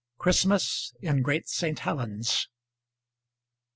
[0.17, 1.77] CHRISTMAS IN GREAT ST.
[1.77, 2.47] HELENS.